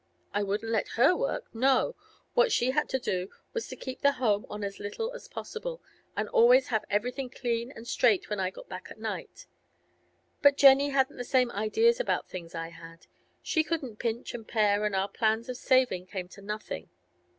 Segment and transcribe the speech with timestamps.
[0.33, 1.95] I wouldn't let her work; no,
[2.33, 5.79] what she had to do was to keep the home on as little as possible,
[6.17, 9.45] and always have everything clean and straight when I got back at night.
[10.41, 13.05] But Jenny hadn't the same ideas about things as I had.
[13.43, 16.89] She couldn't pinch and pare, and our plans of saving came to nothing.